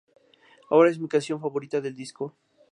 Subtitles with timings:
[0.71, 2.35] Ahora es mi canción favorita del disco.